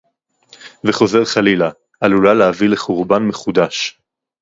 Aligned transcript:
וחוזר 0.83 1.25
חלילה, 1.25 1.69
עלולה 2.01 2.33
להביא 2.33 2.69
לחורבן 2.69 3.23
מחודש 3.23 3.99